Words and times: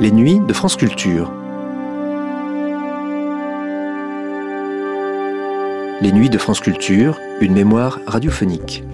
Les 0.00 0.12
nuits 0.12 0.38
de 0.38 0.52
France 0.52 0.76
Culture. 0.76 1.32
Les 6.00 6.12
nuits 6.12 6.30
de 6.30 6.38
France 6.38 6.60
Culture, 6.60 7.18
une 7.40 7.52
mémoire 7.52 7.98
radiophonique. 8.06 8.84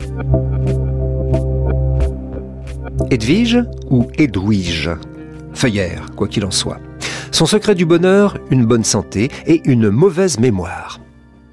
Edwige 3.11 3.59
ou 3.91 4.07
Edwige? 4.17 4.93
Feuillère, 5.53 6.07
quoi 6.17 6.27
qu'il 6.27 6.47
en 6.47 6.51
soit. 6.51 6.81
Son 7.33 7.45
secret 7.45 7.75
du 7.75 7.85
bonheur, 7.85 8.39
une 8.51 8.65
bonne 8.65 8.85
santé 8.85 9.31
et 9.47 9.61
une 9.67 9.91
mauvaise 9.91 10.41
mémoire. 10.41 11.01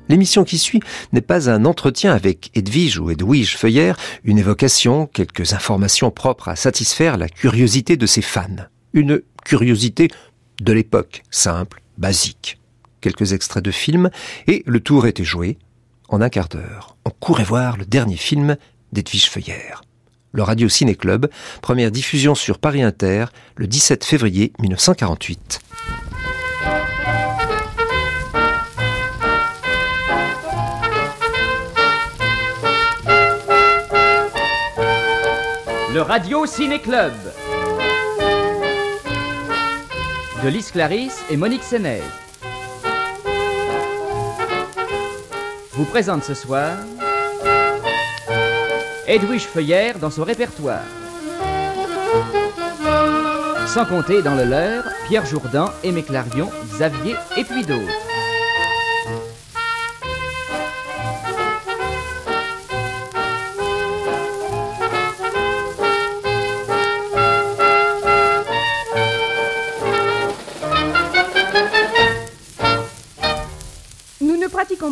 L'émission 0.07 0.45
qui 0.45 0.59
suit 0.59 0.81
n'est 1.11 1.19
pas 1.19 1.49
un 1.49 1.65
entretien 1.65 2.13
avec 2.13 2.51
Edwige 2.55 2.99
ou 2.99 3.09
Edwige 3.09 3.57
Feuillère, 3.57 3.97
une 4.23 4.37
évocation, 4.37 5.07
quelques 5.07 5.51
informations 5.51 6.09
propres 6.09 6.47
à 6.47 6.55
satisfaire 6.55 7.17
la 7.17 7.27
curiosité 7.27 7.97
de 7.97 8.05
ses 8.05 8.21
fans. 8.21 8.47
Curiosité 9.43 10.09
de 10.61 10.73
l'époque, 10.73 11.23
simple, 11.31 11.81
basique. 11.97 12.59
Quelques 13.01 13.33
extraits 13.33 13.63
de 13.63 13.71
films 13.71 14.09
et 14.47 14.63
le 14.65 14.79
tour 14.79 15.07
était 15.07 15.23
joué. 15.23 15.57
En 16.09 16.21
un 16.21 16.29
quart 16.29 16.49
d'heure, 16.49 16.97
on 17.05 17.09
courait 17.09 17.43
voir 17.43 17.77
le 17.77 17.85
dernier 17.85 18.17
film 18.17 18.57
d'Edwige 18.91 19.29
Feuillère. 19.29 19.81
Le 20.33 20.43
Radio 20.43 20.69
Ciné 20.69 20.95
Club, 20.95 21.29
première 21.61 21.91
diffusion 21.91 22.35
sur 22.35 22.59
Paris 22.59 22.83
Inter 22.83 23.25
le 23.55 23.67
17 23.67 24.05
février 24.05 24.53
1948. 24.59 25.59
Le 35.93 36.01
Radio 36.01 36.45
Ciné 36.45 36.79
Club 36.79 37.13
de 40.43 40.49
Lys 40.49 40.71
Clarisse 40.71 41.23
et 41.29 41.37
Monique 41.37 41.63
Sénez 41.63 42.01
vous 45.73 45.85
présente 45.85 46.23
ce 46.23 46.33
soir 46.33 46.77
Edwige 49.07 49.43
Feuillère 49.43 49.99
dans 49.99 50.09
son 50.09 50.23
répertoire. 50.23 50.83
Sans 53.67 53.85
compter 53.85 54.21
dans 54.21 54.35
le 54.35 54.45
leur 54.45 54.83
Pierre 55.07 55.25
Jourdan, 55.25 55.69
Aimé 55.83 56.03
Clarion, 56.03 56.49
Xavier 56.73 57.15
et 57.37 57.43
puis 57.43 57.63
d'autres. 57.63 58.00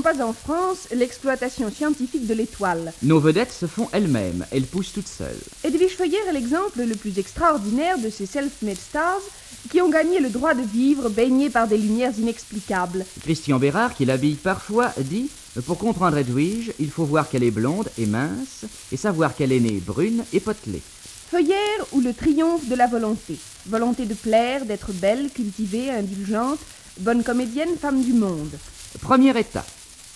Pas 0.02 0.23
en 0.23 0.33
France 0.33 0.88
l'exploitation 0.94 1.72
scientifique 1.72 2.28
de 2.28 2.33
l'étoile. 2.33 2.94
Nos 3.03 3.19
vedettes 3.19 3.52
se 3.52 3.66
font 3.66 3.88
elles-mêmes, 3.92 4.45
elles 4.52 4.66
poussent 4.66 4.94
toutes 4.94 5.08
seules. 5.08 5.39
Edwige 5.64 5.95
Feuillère 5.95 6.28
est 6.30 6.33
l'exemple 6.33 6.81
le 6.81 6.95
plus 6.95 7.17
extraordinaire 7.19 7.97
de 7.97 8.09
ces 8.09 8.25
self-made 8.25 8.77
stars 8.77 9.22
qui 9.70 9.81
ont 9.81 9.89
gagné 9.89 10.20
le 10.20 10.30
droit 10.30 10.53
de 10.53 10.61
vivre 10.61 11.09
baignés 11.09 11.50
par 11.50 11.67
des 11.67 11.77
lumières 11.77 12.17
inexplicables. 12.17 13.05
Christian 13.22 13.59
Bérard, 13.59 13.94
qui 13.94 14.05
l'habille 14.05 14.36
parfois, 14.36 14.92
dit 14.97 15.30
Pour 15.66 15.77
comprendre 15.77 16.17
Edwige, 16.17 16.72
il 16.80 16.89
faut 16.89 17.05
voir 17.05 17.30
qu'elle 17.30 17.44
est 17.44 17.52
blonde 17.52 17.89
et 17.97 18.05
mince, 18.05 18.66
et 18.92 18.97
savoir 18.97 19.36
qu'elle 19.36 19.52
est 19.52 19.59
née 19.59 19.81
brune 19.86 20.23
et 20.33 20.39
potelée. 20.39 20.81
Feuillère 21.30 21.86
ou 21.92 22.02
le 22.02 22.14
triomphe 22.14 22.67
de 22.67 22.75
la 22.75 22.88
volonté. 22.88 23.38
Volonté 23.67 24.05
de 24.05 24.16
plaire, 24.16 24.66
d'être 24.66 24.92
belle, 24.94 25.30
cultivée, 25.30 25.92
indulgente, 25.92 26.59
bonne 27.02 27.23
comédienne, 27.23 27.77
femme 27.80 28.02
du 28.02 28.14
monde. 28.14 28.58
Premier 29.02 29.38
état. 29.38 29.65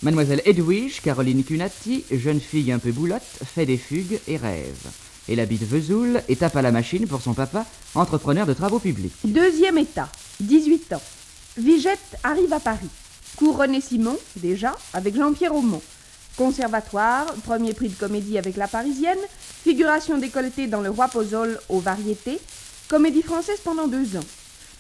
Mademoiselle 0.03 0.41
Edwige, 0.44 1.00
Caroline 1.02 1.46
Cunati, 1.46 2.03
jeune 2.12 2.41
fille 2.41 2.74
un 2.74 2.80
peu 2.80 2.91
boulotte, 2.91 3.24
fait 3.46 3.66
des 3.66 3.78
fugues 3.78 4.19
et 4.28 4.36
rêve. 4.36 4.91
Elle 5.30 5.40
habite 5.40 5.64
Vesoul 5.64 6.22
et 6.28 6.36
tape 6.36 6.58
à 6.58 6.62
la 6.62 6.74
machine 6.74 7.08
pour 7.08 7.22
son 7.22 7.34
papa, 7.34 7.66
entrepreneur 7.96 8.46
de 8.46 8.52
travaux 8.52 8.80
publics. 8.80 9.14
Deuxième 9.24 9.78
état, 9.78 10.09
18 10.41 10.91
ans. 10.91 11.02
Vigette 11.56 12.18
arrive 12.22 12.52
à 12.52 12.59
Paris. 12.59 12.90
Cours 13.38 13.58
René 13.58 13.80
Simon, 13.80 14.18
déjà, 14.36 14.75
avec 14.91 15.16
Jean-Pierre 15.16 15.56
Aumont. 15.56 15.81
Conservatoire, 16.35 17.25
premier 17.46 17.72
prix 17.72 17.88
de 17.88 17.96
comédie 17.96 18.38
avec 18.38 18.58
La 18.58 18.68
Parisienne, 18.68 19.20
figuration 19.64 20.18
décolletée 20.18 20.68
dans 20.68 20.81
Le 20.81 20.90
Roi 20.90 21.08
Pozole 21.08 21.62
aux 21.70 21.80
variétés, 21.80 22.41
comédie 22.90 23.22
française 23.22 23.62
pendant 23.64 23.88
deux 23.88 24.18
ans. 24.18 24.25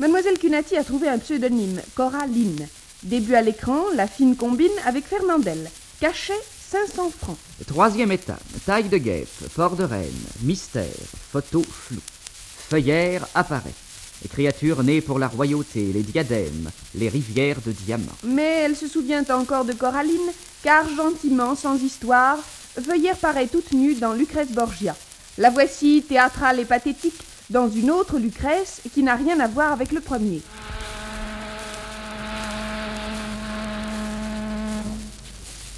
Mademoiselle 0.01 0.37
Cunati 0.37 0.75
a 0.75 0.83
trouvé 0.83 1.07
un 1.07 1.19
pseudonyme, 1.19 1.79
Coraline. 1.95 2.67
Début 3.03 3.35
à 3.35 3.41
l'écran, 3.41 3.83
la 3.95 4.07
fine 4.07 4.35
combine 4.35 4.71
avec 4.85 5.05
Fernandel. 5.05 5.69
Cachet 5.99 6.39
500 6.71 7.11
francs. 7.17 7.37
Troisième 7.67 8.11
état. 8.11 8.39
Taille 8.65 8.89
de 8.89 8.97
guêpe, 8.97 9.27
port 9.55 9.75
de 9.75 9.83
reine, 9.83 10.09
mystère, 10.41 10.85
photo 11.31 11.61
floue. 11.63 12.01
Feuillère 12.69 13.27
apparaît. 13.35 13.73
Les 14.23 14.29
créatures 14.29 14.83
nées 14.83 15.01
pour 15.01 15.19
la 15.19 15.27
royauté, 15.27 15.91
les 15.93 16.01
diadèmes, 16.01 16.71
les 16.95 17.09
rivières 17.09 17.59
de 17.65 17.73
diamants. 17.73 18.17
Mais 18.23 18.61
elle 18.61 18.75
se 18.77 18.87
souvient 18.87 19.25
encore 19.29 19.65
de 19.65 19.73
Coraline, 19.73 20.31
car 20.63 20.87
gentiment, 20.95 21.55
sans 21.55 21.75
histoire, 21.81 22.37
Feuillère 22.81 23.17
paraît 23.17 23.47
toute 23.47 23.73
nue 23.73 23.95
dans 23.95 24.13
Lucrèce 24.13 24.51
Borgia. 24.51 24.95
La 25.37 25.49
voici 25.49 26.03
théâtrale 26.07 26.59
et 26.61 26.65
pathétique 26.65 27.19
dans 27.49 27.69
une 27.69 27.91
autre 27.91 28.17
Lucrèce 28.17 28.81
qui 28.93 29.03
n'a 29.03 29.15
rien 29.15 29.39
à 29.41 29.47
voir 29.47 29.73
avec 29.73 29.91
le 29.91 29.99
premier. 29.99 30.41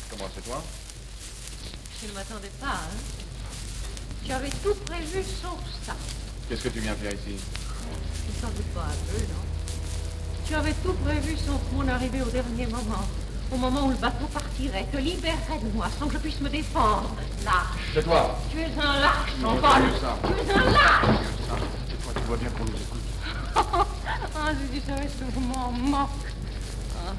Comment 0.10 0.30
c'est 0.34 0.44
toi 0.44 0.64
Je 2.02 2.05
ne 2.05 2.05
m'attendais 2.16 2.52
pas, 2.62 2.80
hein. 2.80 2.96
Tu 4.26 4.32
avais 4.32 4.50
tout 4.50 4.74
prévu 4.86 5.22
sauf 5.22 5.60
ça. 5.86 5.94
Qu'est-ce 6.48 6.64
que 6.64 6.70
tu 6.70 6.80
viens 6.80 6.96
faire 6.96 7.12
ici? 7.12 7.36
Tu 7.38 8.42
t'en 8.42 8.48
doutes 8.48 8.74
pas 8.74 8.82
un 8.82 9.12
peu, 9.12 9.22
non? 9.22 9.44
Tu 10.48 10.56
avais 10.56 10.74
tout 10.84 10.94
prévu 10.94 11.36
sauf 11.38 11.60
mon 11.74 11.88
arrivée 11.88 12.22
au 12.22 12.30
dernier 12.30 12.68
moment. 12.68 13.06
Au 13.52 13.58
moment 13.58 13.86
où 13.86 13.90
le 13.90 13.98
bateau 13.98 14.26
partirait, 14.28 14.86
te 14.92 14.98
libérerait 14.98 15.60
de 15.62 15.70
moi 15.76 15.88
sans 16.00 16.08
que 16.08 16.14
je 16.14 16.18
puisse 16.20 16.40
me 16.42 16.50
défendre. 16.50 17.12
Lâche. 17.44 17.54
C'est 17.94 18.04
toi 18.04 18.40
Tu 18.50 18.60
es 18.60 18.72
un 18.80 19.00
lâche, 19.00 19.36
mon 19.42 19.62
ça. 19.62 20.18
Tu 20.24 20.50
es 20.50 20.54
un 20.54 20.72
lâche. 20.72 21.20
C'est 21.90 22.04
toi, 22.04 22.14
tu 22.16 22.22
vois 22.28 22.38
bien 22.38 22.50
qu'on 22.50 22.66
nous 22.66 22.72
écoute. 22.72 23.86
Ah, 24.38 24.52
si 24.52 24.80
tu 24.80 24.86
savais 24.86 25.08
ce 25.08 25.24
que 25.24 25.32
je 25.34 25.40
m'en 25.40 25.72
moque. 25.72 26.10
Ah. 26.98 27.14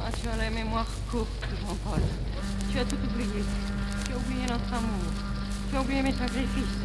Ah, 0.00 0.10
tu 0.22 0.28
as 0.28 0.36
la 0.36 0.48
mémoire 0.50 0.86
courte, 1.10 1.28
Jean-Paul. 1.60 2.00
Tu 2.70 2.78
as 2.78 2.84
tout 2.84 2.96
oublié. 2.96 3.44
Tu 4.10 4.16
as 4.16 4.18
oublié 4.18 4.42
notre 4.42 4.74
amour. 4.74 5.12
Tu 5.70 5.76
as 5.76 5.80
oublié 5.80 6.02
mes 6.02 6.10
sacrifices. 6.12 6.76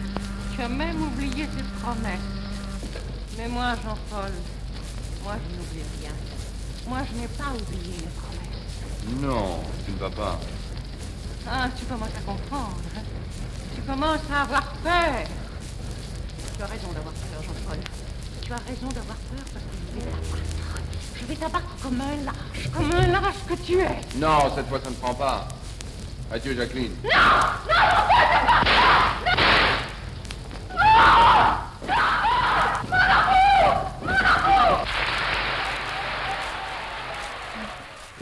Tu 0.54 0.62
as 0.62 0.70
même 0.70 1.02
oublié 1.02 1.48
tes 1.48 1.64
promesses. 1.82 2.20
Mais 3.36 3.48
moi, 3.48 3.74
Jean-Paul, 3.84 4.32
moi, 5.24 5.34
je 5.42 5.56
n'oublie 5.56 5.82
rien. 6.00 6.12
Moi, 6.88 7.00
je 7.10 7.20
n'ai 7.20 7.28
pas 7.30 7.50
oublié 7.50 7.96
mes 7.98 8.14
promesses. 8.22 9.22
Non, 9.24 9.64
tu 9.84 9.92
ne 9.94 9.98
vas 9.98 10.10
pas. 10.12 10.40
Ah, 11.50 11.68
tu 11.76 11.86
commences 11.86 12.10
à 12.16 12.32
comprendre. 12.32 12.78
hein. 12.96 13.02
Tu 13.74 13.82
commences 13.82 14.20
à 14.32 14.42
avoir 14.44 14.74
peur. 14.84 15.24
Tu 16.56 16.62
as 16.62 16.68
raison 16.68 16.88
d'avoir 16.94 17.14
peur, 17.16 17.42
Jean-Paul. 17.42 17.80
Tu 18.44 18.54
as 18.54 18.58
raison 18.58 18.88
d'avoir 18.90 19.18
peur 19.18 19.46
parce 19.52 19.66
que 19.66 19.72
je 19.82 19.96
vais 19.98 20.06
t'abattre. 20.06 20.38
Je 21.16 21.26
vais 21.26 21.36
t'abattre 21.36 21.76
comme 21.82 22.02
un 22.02 22.24
lâche, 22.24 22.70
comme 22.72 22.92
un 22.92 23.08
lâche 23.08 23.44
que 23.50 23.56
tu 23.56 23.80
es. 23.80 24.00
Non, 24.18 24.54
cette 24.56 24.68
fois, 24.68 24.80
ça 24.84 24.92
ne 24.92 24.96
prend 24.96 25.16
pas. 25.16 25.48
Adieu, 26.32 26.56
Jacqueline. 26.56 26.92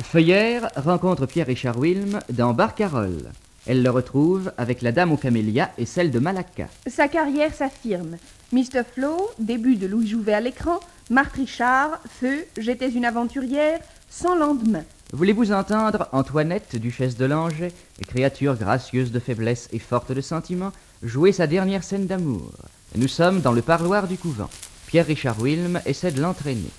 Feuillère 0.02 0.70
rencontre 0.76 1.26
Pierre-Richard 1.26 1.80
Wilm 1.80 2.20
dans 2.30 2.54
Barcarolle. 2.54 3.32
Elle 3.66 3.82
le 3.82 3.90
retrouve 3.90 4.52
avec 4.58 4.82
la 4.82 4.92
dame 4.92 5.12
aux 5.12 5.18
camélias 5.18 5.72
et 5.78 5.86
celle 5.86 6.12
de 6.12 6.20
Malacca. 6.20 6.68
Sa 6.86 7.08
carrière 7.08 7.54
s'affirme. 7.54 8.18
Mr. 8.52 8.84
Flo, 8.94 9.32
début 9.40 9.76
de 9.76 9.88
Louis 9.88 10.08
Jouvet 10.08 10.34
à 10.34 10.42
l'écran, 10.42 10.80
Marthe 11.10 11.34
Richard, 11.34 12.00
Feu, 12.20 12.46
J'étais 12.58 12.90
une 12.90 13.06
aventurière, 13.06 13.80
sans 14.10 14.36
lendemain. 14.36 14.84
Voulez-vous 15.14 15.52
entendre 15.52 16.10
Antoinette, 16.12 16.76
duchesse 16.76 17.16
de 17.18 17.26
Langeais, 17.26 17.72
créature 18.08 18.56
gracieuse 18.56 19.12
de 19.12 19.20
faiblesse 19.20 19.70
et 19.72 19.78
forte 19.78 20.12
de 20.12 20.22
sentiments, 20.22 20.72
jouer 21.04 21.32
sa 21.32 21.46
dernière 21.46 21.84
scène 21.84 22.08
d'amour? 22.08 22.52
Nous 22.96 23.08
sommes 23.08 23.40
dans 23.40 23.52
le 23.52 23.62
parloir 23.62 24.08
du 24.08 24.18
couvent. 24.18 24.50
Pierre-Richard 24.88 25.40
Wilm 25.40 25.80
essaie 25.86 26.12
de 26.12 26.20
l'entraîner. 26.20 26.72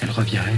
Elle 0.00 0.10
reviendrait. 0.12 0.52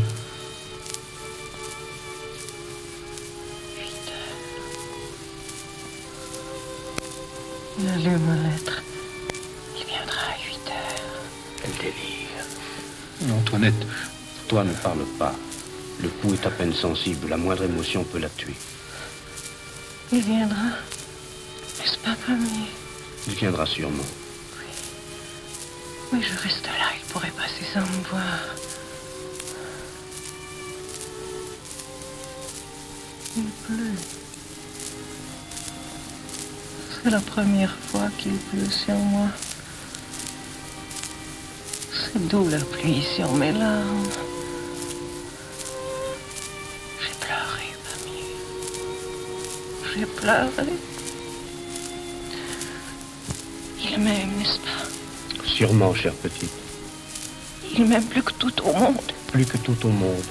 Il 7.78 7.88
a 7.88 7.96
lu 7.96 8.18
ma 8.18 8.34
lettre. 8.50 8.82
Il 9.74 9.86
viendra 9.86 10.20
à 10.20 10.36
8 10.36 10.68
heures. 10.68 11.80
délire. 11.80 13.38
Antoinette, 13.38 13.86
toi 14.48 14.64
ne 14.64 14.72
parle 14.74 15.06
pas. 15.18 15.34
Le 16.04 16.10
pouls 16.10 16.34
est 16.34 16.46
à 16.46 16.50
peine 16.50 16.74
sensible. 16.74 17.30
La 17.30 17.38
moindre 17.38 17.62
émotion 17.64 18.04
peut 18.04 18.18
la 18.18 18.28
tuer. 18.28 18.54
Il 20.12 20.20
viendra. 20.20 20.76
N'est-ce 21.80 21.96
pas, 21.96 22.14
famille 22.14 22.68
Il 23.26 23.32
viendra 23.32 23.64
sûrement. 23.64 24.04
Oui, 26.12 26.20
je 26.20 26.42
reste 26.42 26.66
là. 26.66 26.92
Il 26.94 27.10
pourrait 27.10 27.32
passer 27.34 27.64
sans 27.72 27.80
me 27.80 28.04
voir. 28.10 28.38
Il 33.38 33.44
pleut. 33.66 33.98
C'est 37.02 37.10
la 37.10 37.20
première 37.20 37.74
fois 37.90 38.10
qu'il 38.18 38.36
pleut 38.36 38.70
sur 38.70 38.94
moi. 38.94 39.28
C'est 41.94 42.28
d'où 42.28 42.46
la 42.50 42.58
pluie 42.58 43.02
sur 43.16 43.32
mes 43.32 43.52
larmes. 43.52 44.23
J'ai 49.96 50.06
pleuré. 50.06 50.48
Il 53.80 53.98
m'aime, 54.00 54.30
n'est-ce 54.38 54.58
pas? 54.58 55.44
Sûrement, 55.46 55.94
chère 55.94 56.14
petite. 56.14 56.50
Il 57.76 57.84
m'aime 57.86 58.04
plus 58.04 58.22
que 58.22 58.32
tout 58.32 58.52
au 58.64 58.72
monde. 58.72 59.12
Plus 59.28 59.44
que 59.44 59.56
tout 59.58 59.76
au 59.84 59.90
monde. 59.90 60.24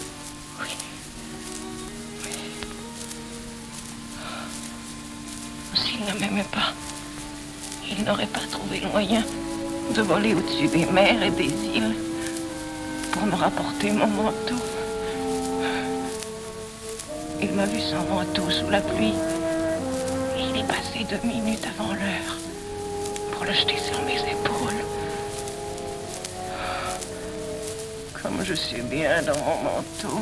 S'il 5.75 6.01
ne 6.01 6.19
m'aimait 6.19 6.45
pas, 6.51 6.73
il 7.89 8.03
n'aurait 8.03 8.27
pas 8.27 8.45
trouvé 8.51 8.81
le 8.81 8.89
moyen 8.89 9.23
de 9.95 10.01
voler 10.01 10.33
au-dessus 10.33 10.67
des 10.67 10.85
mers 10.87 11.23
et 11.23 11.31
des 11.31 11.53
îles 11.75 11.95
pour 13.13 13.25
me 13.25 13.35
rapporter 13.35 13.91
mon 13.91 14.07
manteau. 14.07 14.55
Il 17.41 17.51
m'a 17.51 17.65
vu 17.65 17.79
sans 17.79 18.03
manteau 18.13 18.49
sous 18.49 18.69
la 18.69 18.81
pluie. 18.81 19.13
Est 20.63 20.67
passé 20.67 21.05
deux 21.09 21.27
minutes 21.27 21.65
avant 21.77 21.93
l'heure 21.93 22.37
pour 23.31 23.43
le 23.45 23.53
jeter 23.53 23.77
sur 23.77 24.01
mes 24.03 24.17
épaules. 24.17 24.83
Comme 28.21 28.43
je 28.43 28.53
suis 28.53 28.81
bien 28.81 29.21
dans 29.23 29.37
mon 29.39 29.63
manteau. 29.63 30.21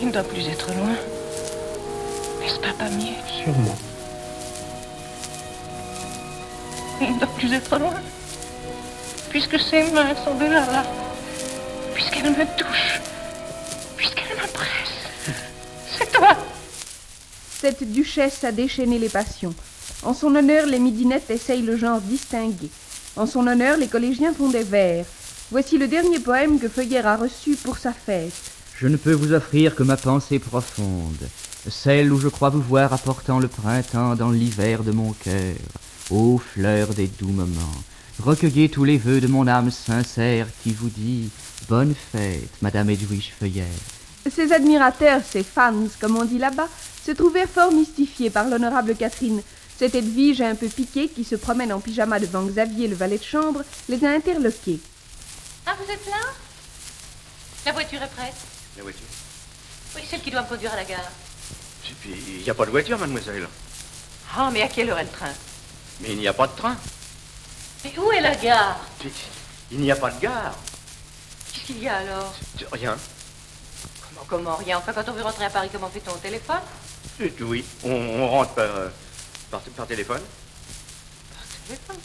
Il 0.00 0.08
ne 0.08 0.12
doit 0.12 0.22
plus 0.22 0.46
être 0.48 0.68
loin. 0.74 0.96
N'est-ce 2.40 2.60
pas, 2.60 2.72
Pamier 2.78 3.16
Sûrement. 3.26 3.76
Il 7.00 7.14
ne 7.14 7.18
doit 7.18 7.34
plus 7.36 7.52
être 7.52 7.78
loin. 7.78 7.94
Puisque 9.30 9.58
ses 9.58 9.90
mains 9.90 10.14
sont 10.24 10.34
déjà 10.34 10.60
là. 10.60 10.84
Puisqu'elle 11.94 12.30
me 12.30 12.44
touche. 12.56 13.00
Cette 17.64 17.90
duchesse 17.90 18.44
a 18.44 18.52
déchaîné 18.52 18.98
les 18.98 19.08
passions. 19.08 19.54
En 20.02 20.12
son 20.12 20.36
honneur, 20.36 20.66
les 20.66 20.78
midinettes 20.78 21.30
essayent 21.30 21.62
le 21.62 21.78
genre 21.78 21.98
distingué. 21.98 22.68
En 23.16 23.24
son 23.24 23.46
honneur, 23.46 23.78
les 23.78 23.86
collégiens 23.86 24.34
font 24.34 24.50
des 24.50 24.64
vers. 24.64 25.06
Voici 25.50 25.78
le 25.78 25.88
dernier 25.88 26.18
poème 26.18 26.58
que 26.58 26.68
Feuillère 26.68 27.06
a 27.06 27.16
reçu 27.16 27.56
pour 27.56 27.78
sa 27.78 27.94
fête. 27.94 28.34
Je 28.78 28.86
ne 28.86 28.98
peux 28.98 29.14
vous 29.14 29.32
offrir 29.32 29.74
que 29.74 29.82
ma 29.82 29.96
pensée 29.96 30.38
profonde, 30.38 31.26
celle 31.66 32.12
où 32.12 32.20
je 32.20 32.28
crois 32.28 32.50
vous 32.50 32.60
voir 32.60 32.92
apportant 32.92 33.38
le 33.38 33.48
printemps 33.48 34.14
dans 34.14 34.30
l'hiver 34.30 34.84
de 34.84 34.92
mon 34.92 35.14
cœur, 35.14 35.56
ô 36.10 36.36
fleurs 36.36 36.92
des 36.92 37.06
doux 37.06 37.32
moments. 37.32 37.80
Recueillez 38.22 38.68
tous 38.68 38.84
les 38.84 38.98
vœux 38.98 39.22
de 39.22 39.26
mon 39.26 39.48
âme 39.48 39.70
sincère 39.70 40.48
qui 40.62 40.72
vous 40.72 40.90
dit 40.90 41.30
Bonne 41.70 41.94
fête, 41.94 42.50
Madame 42.60 42.90
Edwige 42.90 43.32
Feuillère. 43.40 43.93
Ses 44.30 44.52
admirateurs, 44.52 45.20
ses 45.28 45.44
fans, 45.44 45.86
comme 46.00 46.16
on 46.16 46.24
dit 46.24 46.38
là-bas, 46.38 46.68
se 47.04 47.12
trouvèrent 47.12 47.48
fort 47.48 47.72
mystifiés 47.72 48.30
par 48.30 48.48
l'honorable 48.48 48.96
Catherine. 48.96 49.42
Cette 49.78 49.94
Edwige 49.94 50.40
un 50.40 50.54
peu 50.54 50.68
piquée 50.68 51.08
qui 51.08 51.24
se 51.24 51.34
promène 51.34 51.72
en 51.72 51.80
pyjama 51.80 52.18
devant 52.18 52.42
Xavier, 52.44 52.88
le 52.88 52.94
valet 52.94 53.18
de 53.18 53.24
chambre, 53.24 53.62
les 53.88 54.04
a 54.04 54.10
interloqués. 54.10 54.80
Ah, 55.66 55.74
vous 55.78 55.92
êtes 55.92 56.06
là? 56.06 56.16
La 57.66 57.72
voiture 57.72 58.02
est 58.02 58.10
prête 58.14 58.34
La 58.76 58.82
voiture 58.82 59.06
Oui, 59.96 60.02
celle 60.08 60.20
qui 60.20 60.30
doit 60.30 60.42
me 60.42 60.48
conduire 60.48 60.72
à 60.72 60.76
la 60.76 60.84
gare. 60.84 61.10
Et 61.90 61.94
puis, 62.00 62.14
il 62.38 62.42
n'y 62.42 62.50
a 62.50 62.54
pas 62.54 62.66
de 62.66 62.70
voiture, 62.70 62.98
mademoiselle. 62.98 63.48
Ah, 64.36 64.50
mais 64.52 64.62
à 64.62 64.68
quelle 64.68 64.90
heure 64.90 64.98
est 64.98 65.04
le 65.04 65.10
train 65.10 65.32
Mais 66.00 66.10
il 66.12 66.18
n'y 66.18 66.28
a 66.28 66.32
pas 66.32 66.46
de 66.46 66.56
train. 66.56 66.76
Mais 67.84 67.92
où 67.98 68.10
est 68.12 68.20
la 68.20 68.34
gare? 68.36 68.80
Il 69.70 69.80
n'y 69.80 69.90
a 69.90 69.96
pas 69.96 70.10
de 70.10 70.20
gare. 70.20 70.56
Qu'est-ce 71.52 71.66
qu'il 71.66 71.82
y 71.82 71.88
a 71.88 71.96
alors? 71.98 72.34
Rien. 72.72 72.96
Comment, 74.28 74.56
Rien. 74.56 74.78
Enfin, 74.78 74.92
quand 74.92 75.08
on 75.08 75.12
veut 75.12 75.22
rentrer 75.22 75.44
à 75.44 75.50
Paris, 75.50 75.68
comment 75.72 75.88
fait-on 75.88 76.12
au 76.12 76.18
téléphone 76.18 76.60
Et 77.20 77.32
Oui, 77.40 77.64
on, 77.84 77.90
on 77.92 78.28
rentre 78.28 78.54
par, 78.54 78.64
euh, 78.64 78.88
par, 79.50 79.60
par 79.60 79.86
téléphone. 79.86 80.20
Téléphone 81.66 81.96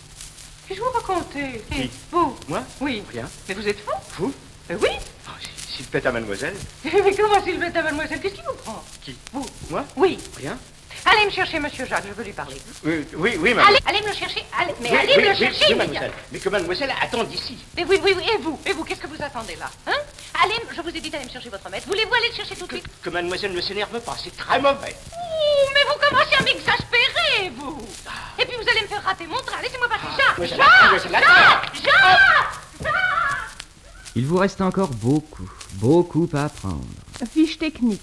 Qu'est-ce 0.67 0.79
que 0.79 0.85
vous 0.85 0.91
racontez 0.91 1.61
Qui 1.71 1.89
Vous 2.11 2.37
Moi 2.47 2.63
Oui. 2.81 3.03
Rien. 3.11 3.27
Mais 3.47 3.55
vous 3.55 3.67
êtes 3.67 3.79
fou 3.79 3.91
Fou 4.09 4.33
Eh 4.69 4.75
Oui 4.75 4.89
Oh, 5.27 5.31
S'il 5.75 5.85
plaît 5.85 6.05
à 6.05 6.11
mademoiselle. 6.11 6.55
Mais 6.83 7.15
comment 7.15 7.43
s'il 7.43 7.57
met 7.59 7.75
à 7.75 7.81
mademoiselle 7.81 8.19
Qu'est-ce 8.21 8.35
qui 8.35 8.41
vous 8.47 8.53
prend 8.63 8.83
Qui 9.03 9.17
Vous 9.33 9.45
Moi 9.69 9.83
Oui. 9.95 10.19
Rien. 10.37 10.57
Allez 11.05 11.25
me 11.25 11.31
chercher 11.31 11.59
Monsieur 11.59 11.85
Jacques, 11.85 12.03
je 12.07 12.13
veux 12.13 12.23
lui 12.23 12.33
parler. 12.33 12.57
Oui, 12.83 13.07
oui, 13.15 13.37
oui, 13.39 13.53
madame. 13.53 13.69
Allez, 13.69 13.79
allez 13.87 14.01
me 14.01 14.09
le 14.09 14.13
chercher. 14.13 14.45
Allez, 14.59 14.73
mais 14.81 14.91
Oui, 14.91 14.97
allez 14.97 15.13
oui, 15.17 15.23
me 15.23 15.29
le 15.29 15.35
chercher 15.35 15.65
oui, 15.69 15.75
mademoiselle. 15.75 16.11
Mais 16.31 16.39
que 16.39 16.49
mademoiselle 16.49 16.93
attende 17.01 17.33
ici. 17.33 17.57
Mais 17.77 17.85
oui, 17.85 17.99
oui, 18.03 18.13
oui, 18.17 18.23
et 18.33 18.37
vous 18.37 18.59
Et 18.65 18.73
vous, 18.73 18.83
qu'est-ce 18.83 18.99
que 19.01 19.07
vous 19.07 19.21
attendez 19.23 19.55
là 19.55 19.71
Hein 19.87 19.93
Allez, 20.41 20.55
je 20.73 20.81
vous 20.81 20.89
ai 20.89 21.01
dit 21.01 21.09
d'aller 21.09 21.25
me 21.25 21.29
chercher 21.29 21.49
votre 21.49 21.69
maître. 21.69 21.85
Voulez-vous 21.87 22.13
aller 22.13 22.29
le 22.29 22.35
chercher 22.35 22.55
tout 22.55 22.65
de 22.65 22.71
suite 22.73 22.85
que 23.01 23.09
mademoiselle 23.09 23.53
ne 23.53 23.59
s'énerve 23.61 23.99
pas, 23.99 24.15
c'est 24.23 24.35
très 24.35 24.59
mauvais. 24.61 24.95
Ouh, 25.11 25.69
mais 25.73 25.81
vous 25.87 25.99
commencez 26.07 26.35
à 26.39 26.43
m'exaspérer, 26.43 27.51
vous 27.57 27.81
Et 28.39 28.45
puis 28.45 28.55
vous 28.55 28.69
allez 28.69 28.81
me 28.81 28.87
faire 28.87 29.03
rater 29.03 29.27
mon 29.27 29.37
train. 29.37 29.61
Laissez-moi 29.61 29.87
passer. 29.89 30.07
Jacques 30.17 30.39
mademoiselle, 30.39 31.11
Jacques. 31.11 31.75
Jacques 31.75 31.83
Jacques 31.83 32.83
Jacques 32.83 32.91
Il 34.15 34.25
vous 34.25 34.37
reste 34.37 34.61
encore 34.61 34.89
beaucoup, 34.89 35.49
beaucoup 35.73 36.29
à 36.33 36.45
apprendre. 36.45 36.85
Fiche 37.33 37.57
technique. 37.57 38.01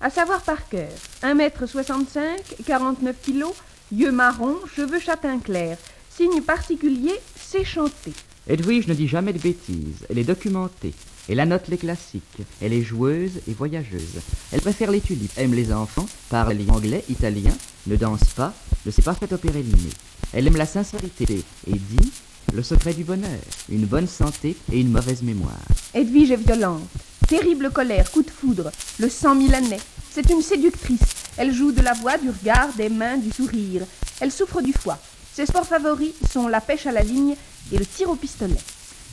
À 0.00 0.10
savoir 0.10 0.42
par 0.42 0.68
cœur. 0.68 0.90
1m65, 1.22 2.64
49 2.66 3.16
kg, 3.24 3.44
yeux 3.92 4.12
marrons, 4.12 4.58
cheveux 4.74 5.00
châtain 5.00 5.38
clair. 5.38 5.78
Signe 6.10 6.42
particulier, 6.42 7.14
c'est 7.40 7.64
chanté. 7.64 8.12
Edwige 8.48 8.88
ne 8.88 8.94
dit 8.94 9.08
jamais 9.08 9.32
de 9.32 9.38
bêtises, 9.38 10.04
elle 10.10 10.18
est 10.18 10.24
documentée. 10.24 10.94
Elle 11.28 11.40
annote 11.40 11.68
les 11.68 11.76
classiques, 11.76 12.22
elle 12.62 12.72
est 12.72 12.82
joueuse 12.82 13.40
et 13.48 13.52
voyageuse. 13.52 14.20
Elle 14.52 14.60
préfère 14.60 14.92
les 14.92 15.00
tulipes, 15.00 15.36
aime 15.36 15.54
les 15.54 15.72
enfants, 15.72 16.06
parle 16.30 16.56
anglais, 16.68 17.04
italien, 17.08 17.52
ne 17.88 17.96
danse 17.96 18.24
pas, 18.36 18.54
ne 18.84 18.90
sait 18.92 19.02
pas 19.02 19.14
faire 19.14 19.32
opérer 19.32 19.62
l'inné. 19.62 19.90
Elle 20.32 20.46
aime 20.46 20.56
la 20.56 20.66
sincérité 20.66 21.42
et 21.66 21.72
dit 21.72 22.12
le 22.54 22.62
secret 22.62 22.94
du 22.94 23.02
bonheur, 23.02 23.40
une 23.68 23.86
bonne 23.86 24.06
santé 24.06 24.56
et 24.72 24.80
une 24.80 24.92
mauvaise 24.92 25.22
mémoire. 25.22 25.66
Edwige 25.94 26.30
est 26.30 26.36
violente. 26.36 26.88
Terrible 27.26 27.70
colère, 27.70 28.10
coup 28.12 28.22
de 28.22 28.30
foudre, 28.30 28.70
le 29.00 29.08
sang 29.08 29.34
milanais. 29.34 29.80
C'est 30.12 30.30
une 30.30 30.42
séductrice. 30.42 31.00
Elle 31.36 31.52
joue 31.52 31.72
de 31.72 31.82
la 31.82 31.92
voix, 31.92 32.18
du 32.18 32.30
regard, 32.30 32.72
des 32.76 32.88
mains, 32.88 33.16
du 33.16 33.32
sourire. 33.32 33.82
Elle 34.20 34.30
souffre 34.30 34.62
du 34.62 34.72
foie. 34.72 34.98
Ses 35.34 35.46
sports 35.46 35.66
favoris 35.66 36.14
sont 36.32 36.46
la 36.46 36.60
pêche 36.60 36.86
à 36.86 36.92
la 36.92 37.02
ligne 37.02 37.34
et 37.72 37.78
le 37.78 37.84
tir 37.84 38.08
au 38.08 38.14
pistolet. 38.14 38.54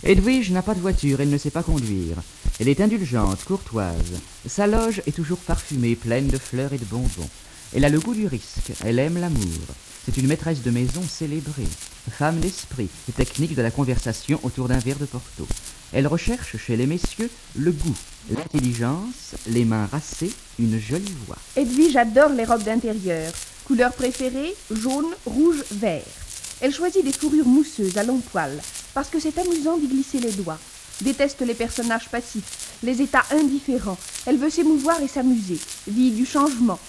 Edwige 0.05 0.51
n'a 0.51 0.62
pas 0.62 0.75
de 0.75 0.81
voiture, 0.81 1.22
elle 1.22 1.29
ne 1.29 1.38
sait 1.38 1.50
pas 1.50 1.63
conduire. 1.63 2.17
Elle 2.60 2.67
est 2.67 2.81
indulgente, 2.81 3.45
courtoise. 3.45 4.19
Sa 4.45 4.67
loge 4.67 5.01
est 5.07 5.15
toujours 5.15 5.38
parfumée, 5.38 5.95
pleine 5.95 6.27
de 6.27 6.38
fleurs 6.38 6.74
et 6.74 6.77
de 6.77 6.83
bonbons. 6.83 7.29
Elle 7.74 7.86
a 7.86 7.89
le 7.89 8.01
goût 8.01 8.13
du 8.13 8.27
risque, 8.27 8.74
elle 8.83 9.00
aime 9.00 9.17
l'amour. 9.17 9.39
C'est 10.03 10.17
une 10.17 10.27
maîtresse 10.27 10.62
de 10.62 10.72
maison 10.72 11.01
célébrée, 11.07 11.69
femme 12.12 12.41
d'esprit 12.41 12.89
et 13.07 13.13
technique 13.13 13.55
de 13.55 13.62
la 13.62 13.72
conversation 13.72 14.41
autour 14.43 14.67
d'un 14.67 14.77
verre 14.77 15.00
de 15.00 15.05
Porto. 15.05 15.48
Elle 15.93 16.07
recherche 16.07 16.57
chez 16.57 16.75
les 16.75 16.86
messieurs 16.86 17.29
le 17.55 17.72
goût, 17.72 17.95
l'intelligence, 18.29 19.36
les 19.48 19.63
mains 19.63 19.86
racées, 19.86 20.33
une 20.60 20.81
jolie 20.81 21.15
voix. 21.27 21.38
Edwige 21.55 21.95
adore 21.95 22.31
les 22.31 22.43
robes 22.43 22.63
d'intérieur. 22.63 23.31
Couleur 23.63 23.93
préférée, 23.93 24.53
jaune, 24.69 25.15
rouge, 25.25 25.63
vert. 25.72 26.03
Elle 26.60 26.74
choisit 26.74 27.05
des 27.05 27.13
fourrures 27.13 27.48
mousseuses 27.48 27.98
à 27.98 28.03
long 28.03 28.19
poil, 28.19 28.51
parce 28.93 29.09
que 29.09 29.19
c'est 29.19 29.38
amusant 29.38 29.77
d'y 29.77 29.88
glisser 29.88 30.19
les 30.19 30.31
doigts. 30.31 30.59
Déteste 31.01 31.41
les 31.41 31.53
personnages 31.53 32.09
passifs, 32.09 32.77
les 32.83 33.01
états 33.01 33.25
indifférents. 33.31 33.97
Elle 34.25 34.38
veut 34.38 34.50
s'émouvoir 34.50 35.01
et 35.01 35.07
s'amuser. 35.07 35.59
Vie 35.88 36.12
du 36.12 36.25
changement. 36.25 36.79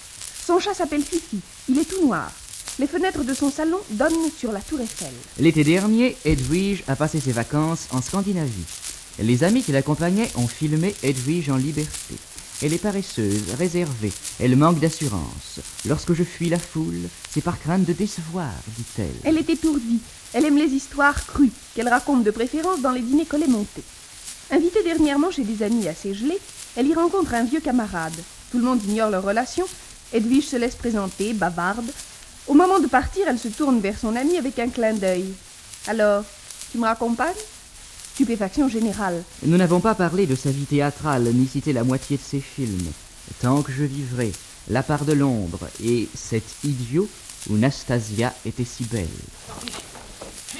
Son 0.45 0.59
chat 0.59 0.73
s'appelle 0.73 1.03
Fifi. 1.03 1.39
Il 1.69 1.79
est 1.79 1.89
tout 1.89 2.05
noir. 2.05 2.31
Les 2.77 2.87
fenêtres 2.87 3.23
de 3.23 3.33
son 3.33 3.49
salon 3.49 3.79
donnent 3.91 4.29
sur 4.37 4.51
la 4.51 4.59
tour 4.59 4.81
Eiffel. 4.81 5.13
L'été 5.39 5.63
dernier, 5.63 6.17
Edwige 6.25 6.83
a 6.87 6.95
passé 6.95 7.19
ses 7.19 7.31
vacances 7.31 7.87
en 7.91 8.01
Scandinavie. 8.01 8.65
Les 9.19 9.43
amis 9.43 9.63
qui 9.63 9.71
l'accompagnaient 9.71 10.29
ont 10.35 10.47
filmé 10.47 10.93
Edwige 11.01 11.49
en 11.49 11.55
liberté. 11.55 12.15
Elle 12.61 12.73
est 12.73 12.81
paresseuse, 12.81 13.53
réservée, 13.57 14.13
elle 14.39 14.55
manque 14.55 14.79
d'assurance. 14.79 15.59
Lorsque 15.85 16.13
je 16.13 16.23
fuis 16.23 16.47
la 16.47 16.59
foule, 16.59 17.09
c'est 17.29 17.41
par 17.41 17.59
crainte 17.59 17.83
de 17.83 17.91
décevoir, 17.91 18.51
dit-elle. 18.77 19.15
Elle 19.25 19.37
est 19.37 19.49
étourdie. 19.49 19.99
Elle 20.35 20.43
aime 20.43 20.57
les 20.57 20.73
histoires 20.73 21.25
crues, 21.25 21.53
qu'elle 21.73 21.87
raconte 21.87 22.25
de 22.25 22.29
préférence 22.29 22.81
dans 22.81 22.91
les 22.91 22.99
dîners 22.99 23.25
collés 23.25 23.47
montés. 23.47 23.85
Invitée 24.51 24.83
dernièrement 24.83 25.31
chez 25.31 25.45
des 25.45 25.63
amis 25.63 25.87
assez 25.87 26.13
gelés, 26.13 26.41
elle 26.75 26.87
y 26.87 26.93
rencontre 26.93 27.33
un 27.33 27.45
vieux 27.45 27.61
camarade. 27.61 28.13
Tout 28.51 28.57
le 28.57 28.65
monde 28.65 28.83
ignore 28.83 29.09
leur 29.09 29.23
relation. 29.23 29.65
Edwige 30.11 30.47
se 30.47 30.57
laisse 30.57 30.75
présenter, 30.75 31.31
bavarde. 31.31 31.89
Au 32.47 32.53
moment 32.53 32.81
de 32.81 32.87
partir, 32.87 33.29
elle 33.29 33.39
se 33.39 33.47
tourne 33.47 33.79
vers 33.79 33.97
son 33.97 34.13
ami 34.13 34.37
avec 34.37 34.59
un 34.59 34.67
clin 34.67 34.93
d'œil. 34.93 35.33
Alors, 35.87 36.25
tu 36.69 36.79
me 36.79 36.83
raccompagnes? 36.83 37.33
Stupéfaction 38.15 38.67
générale. 38.67 39.23
Nous 39.45 39.55
n'avons 39.55 39.79
pas 39.79 39.95
parlé 39.95 40.27
de 40.27 40.35
sa 40.35 40.51
vie 40.51 40.65
théâtrale, 40.65 41.23
ni 41.33 41.47
cité 41.47 41.71
la 41.71 41.85
moitié 41.85 42.17
de 42.17 42.21
ses 42.21 42.41
films. 42.41 42.91
Tant 43.41 43.61
que 43.61 43.71
je 43.71 43.85
vivrai, 43.85 44.33
La 44.67 44.83
part 44.83 45.05
de 45.05 45.13
l'ombre 45.13 45.69
et 45.81 46.09
Cet 46.13 46.43
idiot 46.65 47.07
où 47.49 47.55
Nastasia 47.55 48.33
était 48.45 48.65
si 48.65 48.83
belle. 48.83 49.07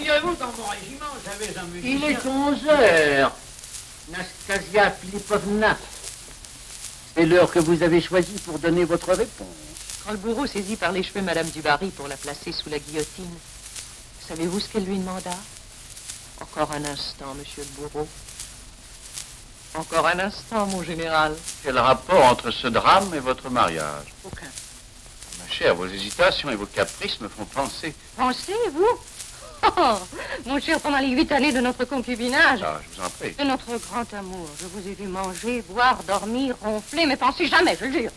Figurez-vous, 0.06 0.36
dans 0.36 0.52
mon 0.52 0.68
régiment, 0.68 1.06
j'avais 1.26 1.58
un 1.58 1.64
musicien... 1.64 1.98
Il 1.98 2.04
est 2.04 2.26
11 2.28 2.68
heures. 2.68 3.32
Nastasia 4.10 4.92
Filipovna. 4.92 5.76
C'est 7.16 7.26
l'heure 7.26 7.52
que 7.52 7.58
vous 7.58 7.82
avez 7.82 8.00
choisie 8.00 8.38
pour 8.46 8.60
donner 8.60 8.86
votre 8.86 9.12
réponse. 9.16 9.48
Quand 10.06 10.12
le 10.12 10.20
bourreau 10.20 10.46
saisit 10.46 10.76
par 10.76 10.92
les 10.92 11.02
cheveux 11.02 11.24
Madame 11.24 11.50
Dubarry 11.50 11.90
pour 11.90 12.08
la 12.08 12.18
placer 12.18 12.52
sous 12.52 12.70
la 12.70 12.78
guillotine, 12.78 13.36
savez-vous 14.28 14.60
ce 14.60 14.70
qu'elle 14.70 14.86
lui 14.86 15.00
demanda? 15.00 15.32
Encore 16.40 16.72
un 16.72 16.86
instant, 16.86 17.34
monsieur 17.40 17.64
le 17.64 17.82
bourreau. 17.82 18.08
Encore 19.74 20.06
un 20.06 20.20
instant, 20.20 20.68
mon 20.68 20.84
général. 20.84 21.36
Quel 21.64 21.80
rapport 21.80 22.26
entre 22.26 22.52
ce 22.52 22.68
drame 22.68 23.12
et 23.16 23.20
votre 23.20 23.50
mariage? 23.50 24.14
Aucun. 24.24 24.52
Ma 25.40 25.52
chère, 25.52 25.74
vos 25.74 25.88
hésitations 25.88 26.52
et 26.52 26.56
vos 26.56 26.68
caprices 26.68 27.20
me 27.22 27.28
font 27.28 27.46
penser. 27.46 27.96
Pensez-vous 28.16 29.00
oh, 29.78 29.98
Mon 30.46 30.60
cher, 30.60 30.80
pendant 30.80 30.98
les 31.00 31.10
huit 31.10 31.32
années 31.32 31.52
de 31.52 31.60
notre 31.62 31.86
concubinage, 31.86 32.60
Ah, 32.64 32.80
je 32.92 32.96
vous 33.00 33.06
en 33.06 33.10
prie. 33.10 33.32
de 33.34 33.44
notre 33.44 33.78
grand 33.78 34.14
amour, 34.14 34.48
je 34.62 34.68
vous 34.68 34.88
ai 34.88 34.94
vu 34.94 35.08
manger, 35.08 35.62
boire, 35.70 36.02
dormir, 36.04 36.56
ronfler, 36.62 37.06
mais 37.06 37.18
pensez 37.18 37.48
jamais, 37.48 37.78
je 37.80 37.86
le 37.86 37.92
jure. 37.92 38.12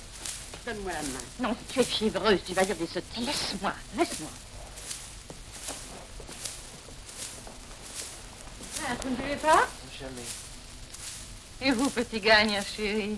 Donne-moi 0.67 0.93
la 0.93 1.03
main. 1.03 1.49
Non, 1.51 1.57
tu 1.73 1.81
es 1.81 1.85
fiévreuse, 1.85 2.41
tu 2.47 2.53
vas 2.55 2.65
dire 2.65 2.77
des 2.77 2.87
sottises. 2.87 3.27
Laisse-moi, 3.27 3.73
laisse-moi. 3.97 4.31
Ah, 8.87 8.95
vous 9.03 9.11
ne 9.11 9.17
buvez 9.17 9.37
pas? 9.37 9.67
Jamais. 9.99 10.13
Et 11.61 11.73
vous, 11.73 11.91
petit 11.91 12.21
gagne, 12.21 12.61
chéri 12.77 13.17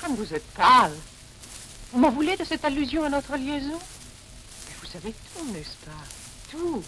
Comme 0.00 0.14
vous 0.16 0.32
êtes 0.34 0.46
pâle. 0.54 0.92
Vous 1.92 1.98
m'en 1.98 2.10
voulez 2.10 2.36
de 2.36 2.44
cette 2.44 2.64
allusion 2.64 3.04
à 3.04 3.08
notre 3.08 3.36
liaison? 3.36 3.78
Savez 4.92 5.14
tout, 5.34 5.52
n'est-ce 5.52 5.76
pas? 5.86 5.92
Tout. 6.50 6.82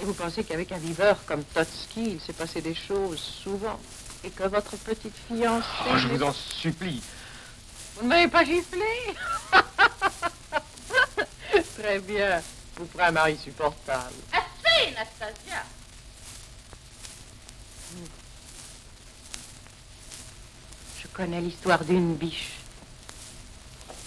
Et 0.00 0.04
vous 0.04 0.14
pensez 0.14 0.44
qu'avec 0.44 0.72
un 0.72 0.78
viveur 0.78 1.24
comme 1.26 1.44
Totsky, 1.44 2.12
il 2.12 2.20
s'est 2.20 2.32
passé 2.32 2.62
des 2.62 2.74
choses 2.74 3.18
souvent 3.18 3.78
et 4.24 4.30
que 4.30 4.44
votre 4.44 4.76
petite 4.76 5.14
fiancée... 5.28 5.66
Oh, 5.90 5.98
je 5.98 6.08
vous 6.08 6.22
en 6.22 6.32
supplie. 6.32 7.02
Vous 7.96 8.04
ne 8.04 8.08
m'avez 8.08 8.28
pas 8.28 8.44
giflé? 8.44 8.80
Très 11.78 11.98
bien. 12.00 12.40
Vous 12.76 12.86
ferez 12.86 13.04
un 13.04 13.10
mari 13.10 13.36
supportable. 13.36 14.14
Assez, 14.32 14.92
Nastasia 14.92 15.64
Je 21.02 21.06
connais 21.08 21.40
l'histoire 21.40 21.84
d'une 21.84 22.14
biche, 22.14 22.52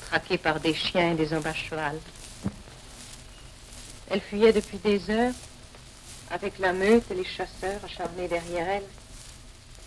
traquée 0.07 0.37
par 0.37 0.59
des 0.59 0.73
chiens 0.73 1.11
et 1.11 1.15
des 1.15 1.33
hommes 1.33 1.45
à 1.45 1.53
cheval. 1.53 1.99
Elle 4.11 4.19
fuyait 4.19 4.51
depuis 4.51 4.77
des 4.77 5.09
heures, 5.09 5.33
avec 6.29 6.59
la 6.59 6.73
meute 6.73 7.09
et 7.11 7.15
les 7.15 7.23
chasseurs 7.23 7.79
acharnés 7.85 8.27
derrière 8.27 8.67
elle. 8.67 8.83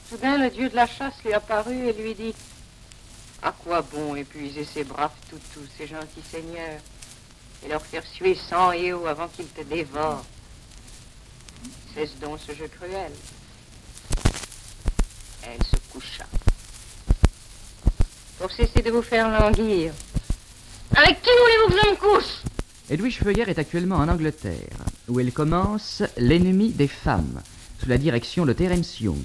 Soudain, 0.08 0.38
le 0.38 0.48
dieu 0.48 0.70
de 0.70 0.74
la 0.74 0.86
chasse 0.86 1.22
lui 1.22 1.34
apparut 1.34 1.88
et 1.88 1.92
lui 1.92 2.14
dit 2.14 2.34
À 3.42 3.52
quoi 3.52 3.82
bon 3.82 4.14
épuiser 4.14 4.64
ces 4.64 4.82
braves 4.82 5.10
toutous, 5.28 5.66
ces 5.76 5.86
gentils 5.86 6.22
seigneurs, 6.30 6.80
et 7.62 7.68
leur 7.68 7.84
faire 7.84 8.06
suer 8.06 8.34
sang 8.34 8.72
et 8.72 8.94
eau 8.94 9.06
avant 9.06 9.28
qu'ils 9.28 9.48
te 9.48 9.60
dévorent? 9.60 10.24
Cesse 11.94 12.18
donc 12.18 12.38
ce 12.46 12.54
jeu 12.54 12.68
cruel. 12.68 13.12
Elle 15.42 15.62
se 15.64 15.76
coucha. 15.92 16.24
Pour 18.38 18.50
cesser 18.50 18.80
de 18.80 18.90
vous 18.90 19.02
faire 19.02 19.28
languir. 19.28 19.92
Avec 20.96 21.20
qui 21.20 21.30
voulez-vous 21.30 21.74
que 21.74 21.80
je 21.82 21.90
me 21.90 21.96
couche? 21.96 22.53
Edwige 22.90 23.20
Feuillère 23.20 23.48
est 23.48 23.58
actuellement 23.58 23.96
en 23.96 24.08
Angleterre, 24.08 24.76
où 25.08 25.18
elle 25.18 25.32
commence 25.32 26.02
L'ennemi 26.18 26.68
des 26.68 26.86
femmes, 26.86 27.40
sous 27.80 27.88
la 27.88 27.96
direction 27.96 28.44
de 28.44 28.52
Terence 28.52 29.00
Young. 29.00 29.16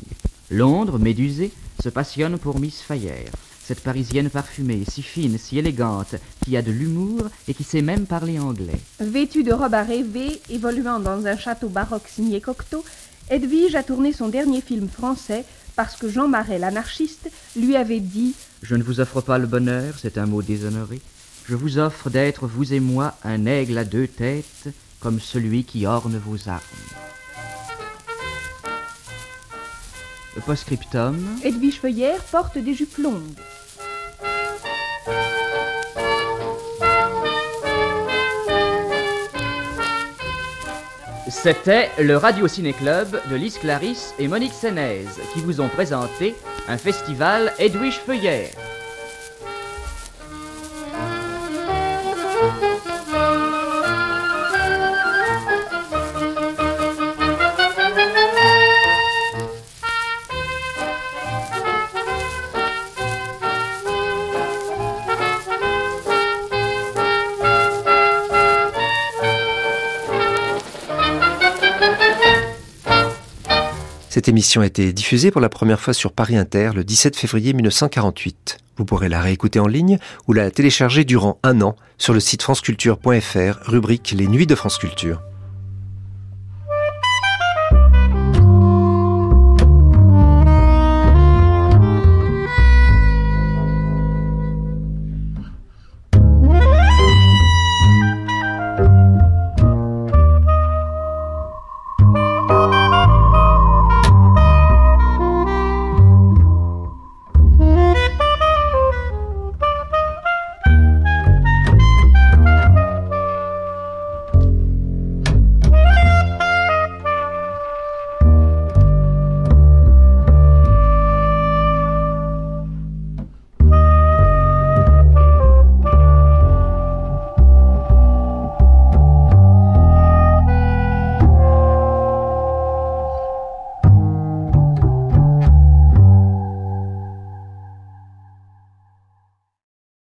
Londres, 0.50 0.98
médusée, 0.98 1.51
se 1.84 1.89
passionne 1.89 2.38
pour 2.38 2.62
Miss 2.62 2.82
Fayère, 2.82 3.34
cette 3.62 3.82
parisienne 3.82 4.30
parfumée, 4.30 4.84
si 4.89 5.01
fine, 5.01 5.38
si 5.38 5.60
élégante, 5.60 6.16
qui 6.46 6.56
a 6.56 6.62
de 6.62 6.72
l'humour 6.72 7.28
et 7.50 7.54
qui 7.54 7.66
sait 7.66 7.82
même 7.82 8.06
parler 8.06 8.39
anglais. 8.39 8.80
Vêtue 9.01 9.44
de 9.44 9.51
robe 9.51 9.74
à 9.74 9.84
rêver, 9.84 10.42
évoluant 10.50 11.01
dans 11.01 11.28
un 11.28 11.36
château 11.36 11.68
baroque 11.68 12.08
signé 12.08 12.39
Cocteau, 12.39 12.86
Edwige 13.30 13.75
a 13.75 13.84
tourné 13.84 14.13
son 14.13 14.30
dernier 14.30 14.62
film 14.62 14.88
français 14.88 15.44
parce 15.75 15.98
que 15.98 16.10
Jean 16.10 16.30
Marais, 16.30 16.60
l'anarchiste, 16.60 17.30
lui 17.58 17.75
avait 17.75 18.00
dit 18.00 18.36
Je 18.62 18.75
ne 18.75 18.84
vous 18.84 19.01
offre 19.01 19.20
pas 19.20 19.38
le 19.38 19.48
bonheur, 19.48 19.96
c'est 19.98 20.18
un 20.18 20.28
mot 20.28 20.42
déshonoré. 20.42 21.01
Je 21.50 21.56
vous 21.56 21.79
offre 21.79 22.12
d'être, 22.12 22.46
vous 22.46 22.75
et 22.75 22.79
moi, 22.79 23.15
un 23.24 23.48
aigle 23.48 23.79
à 23.79 23.84
deux 23.84 24.06
têtes, 24.06 24.70
comme 25.00 25.20
celui 25.20 25.63
qui 25.63 25.88
orne 25.88 26.15
vos 26.24 26.48
armes. 26.48 26.62
Le 30.36 30.41
Postscriptum. 30.44 31.18
Edwige 31.44 31.79
Feuillère 31.79 32.22
porte 32.25 32.60
des 32.60 32.75
jupes 32.75 33.00
longues. 33.00 33.34
C'était 41.29 41.89
le 41.98 42.15
Radio 42.15 42.48
Ciné 42.48 42.74
Club 42.74 43.20
de 43.27 43.36
Lys 43.36 43.58
Clarisse 43.58 44.13
et 44.20 44.27
Monique 44.27 44.53
Sénez 44.53 45.06
qui 45.34 45.41
vous 45.41 45.62
ont 45.62 45.70
présenté 45.70 46.36
un 46.68 46.77
festival 46.77 47.53
Edwige 47.58 47.98
Feuillère. 48.06 48.69
Cette 74.20 74.28
émission 74.28 74.60
a 74.60 74.66
été 74.66 74.92
diffusée 74.92 75.32
pour 75.32 75.40
la 75.40 75.48
première 75.48 75.80
fois 75.80 75.94
sur 75.94 76.12
Paris 76.12 76.36
Inter 76.36 76.72
le 76.76 76.84
17 76.84 77.16
février 77.16 77.54
1948. 77.54 78.58
Vous 78.76 78.84
pourrez 78.84 79.08
la 79.08 79.22
réécouter 79.22 79.60
en 79.60 79.68
ligne 79.68 79.98
ou 80.28 80.34
la 80.34 80.52
télécharger 80.52 81.06
durant 81.06 81.40
un 81.42 81.62
an 81.62 81.78
sur 81.98 82.14
le 82.14 82.20
site 82.20 82.42
franceculture.fr, 82.42 83.60
rubrique 83.62 84.14
Les 84.18 84.28
Nuits 84.28 84.46
de 84.46 84.56
France 84.56 84.78
Culture. 84.78 85.22